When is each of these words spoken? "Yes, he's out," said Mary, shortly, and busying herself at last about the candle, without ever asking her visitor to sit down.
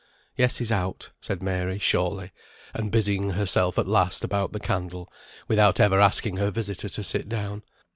"Yes, 0.35 0.57
he's 0.57 0.71
out," 0.71 1.11
said 1.21 1.43
Mary, 1.43 1.77
shortly, 1.77 2.31
and 2.73 2.89
busying 2.89 3.33
herself 3.33 3.77
at 3.77 3.87
last 3.87 4.23
about 4.23 4.51
the 4.51 4.59
candle, 4.59 5.13
without 5.47 5.79
ever 5.79 5.99
asking 5.99 6.37
her 6.37 6.49
visitor 6.49 6.89
to 6.89 7.03
sit 7.03 7.29
down. 7.29 7.61